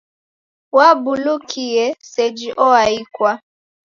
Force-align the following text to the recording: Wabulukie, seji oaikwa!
Wabulukie, 0.77 1.83
seji 2.11 2.49
oaikwa! 2.67 3.31